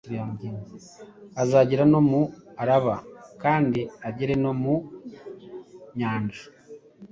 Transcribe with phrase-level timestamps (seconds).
[1.41, 2.21] azagera no mu
[2.61, 2.95] Araba
[3.43, 4.75] kandi agere no mu
[5.97, 6.43] nyanja;